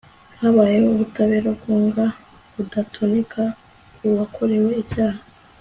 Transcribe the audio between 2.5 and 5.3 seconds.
budatoneka uwakorewe icyaha